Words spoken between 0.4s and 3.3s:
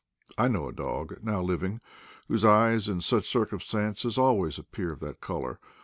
know a dog, now living, whose eyes in such